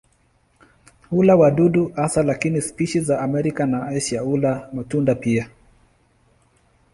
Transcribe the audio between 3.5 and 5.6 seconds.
na Asia hula matunda pia.